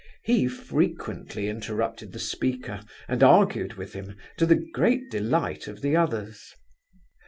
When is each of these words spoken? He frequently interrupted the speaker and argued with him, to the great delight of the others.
He 0.23 0.47
frequently 0.47 1.47
interrupted 1.47 2.11
the 2.11 2.17
speaker 2.17 2.81
and 3.07 3.21
argued 3.21 3.75
with 3.75 3.93
him, 3.93 4.15
to 4.37 4.47
the 4.47 4.55
great 4.55 5.11
delight 5.11 5.67
of 5.67 5.83
the 5.83 5.95
others. 5.95 6.55